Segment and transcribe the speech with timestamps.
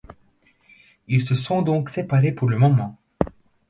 [1.07, 2.97] Ils se sont donc séparés pour le moment.